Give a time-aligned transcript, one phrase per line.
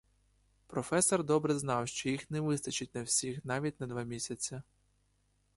[0.67, 4.61] Професор добре знав, що їх не вистачить на всіх навіть на два місяці.